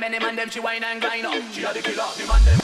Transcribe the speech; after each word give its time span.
many 0.00 0.18
man 0.18 0.34
them 0.34 0.48
she 0.48 0.60
wine 0.60 0.82
and 0.82 1.00
grind 1.00 1.26
up. 1.26 1.34
She 1.52 1.62
a 1.62 1.72
the 1.72 1.80
killer, 1.82 2.08
the 2.16 2.26
man 2.26 2.44
them 2.44 2.59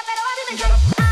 Caperone, 0.00 1.09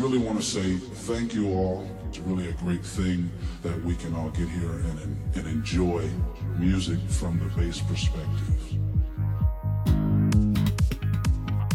really 0.00 0.18
want 0.18 0.40
to 0.40 0.44
say 0.44 0.76
thank 0.76 1.34
you 1.34 1.52
all. 1.52 1.86
It's 2.08 2.18
really 2.20 2.48
a 2.48 2.52
great 2.52 2.82
thing 2.82 3.30
that 3.62 3.84
we 3.84 3.94
can 3.96 4.14
all 4.14 4.30
get 4.30 4.48
here 4.48 4.70
and, 4.70 5.16
and 5.34 5.46
enjoy 5.46 6.08
music 6.58 6.98
from 7.06 7.38
the 7.38 7.44
bass 7.54 7.80
perspective. 7.80 8.24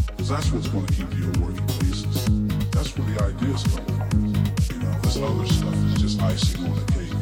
Because 0.08 0.30
that's 0.30 0.52
what's 0.52 0.68
going 0.70 0.88
to 0.88 0.94
keep 0.94 1.14
you 1.14 1.26
a 1.26 1.40
working 1.40 1.68
basis. 1.68 2.26
That's 2.72 2.98
where 2.98 3.08
the 3.14 3.24
ideas 3.26 3.62
come 3.64 3.86
from. 3.86 4.26
You 4.74 4.80
know, 4.82 5.00
this 5.02 5.18
other 5.18 5.46
stuff 5.46 5.76
is 5.86 6.02
just 6.02 6.20
icing 6.20 6.66
on 6.66 6.76
the 6.76 6.92
cake. 6.94 7.14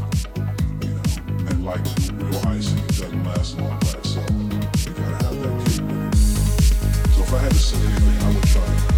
You 0.84 0.90
know, 0.90 1.50
and 1.50 1.66
like 1.66 1.84
real 2.14 2.48
icing, 2.48 2.80
it 2.80 2.88
doesn't 2.88 3.24
last 3.26 3.60
long 3.60 3.78
by 3.82 4.00
itself. 4.00 4.30
You 4.32 4.94
gotta 4.94 5.26
have 5.26 5.38
that 5.44 5.68
cake 5.68 5.82
with. 5.82 6.16
So 6.16 7.24
if 7.24 7.34
I 7.34 7.40
had 7.40 7.52
to 7.52 7.58
say 7.58 7.78
anything, 7.78 8.26
I 8.26 8.34
would 8.34 8.44
try 8.44 8.93